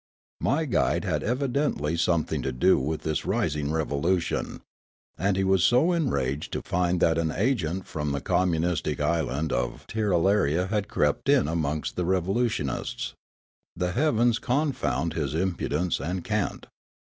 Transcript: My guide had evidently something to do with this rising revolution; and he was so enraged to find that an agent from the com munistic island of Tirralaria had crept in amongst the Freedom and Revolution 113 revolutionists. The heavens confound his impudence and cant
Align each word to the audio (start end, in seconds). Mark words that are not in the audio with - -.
My 0.39 0.65
guide 0.65 1.03
had 1.05 1.21
evidently 1.21 1.95
something 1.95 2.41
to 2.41 2.51
do 2.51 2.79
with 2.79 3.03
this 3.03 3.23
rising 3.23 3.71
revolution; 3.71 4.61
and 5.15 5.37
he 5.37 5.43
was 5.43 5.63
so 5.63 5.91
enraged 5.91 6.51
to 6.53 6.63
find 6.63 6.99
that 7.01 7.19
an 7.19 7.29
agent 7.31 7.85
from 7.85 8.11
the 8.11 8.19
com 8.19 8.49
munistic 8.51 8.99
island 8.99 9.53
of 9.53 9.85
Tirralaria 9.85 10.69
had 10.69 10.87
crept 10.87 11.29
in 11.29 11.47
amongst 11.47 11.97
the 11.97 12.01
Freedom 12.03 12.15
and 12.17 12.25
Revolution 12.27 12.65
113 12.65 13.11
revolutionists. 13.13 13.13
The 13.75 13.91
heavens 13.91 14.39
confound 14.39 15.13
his 15.13 15.35
impudence 15.35 15.99
and 15.99 16.23
cant 16.23 16.65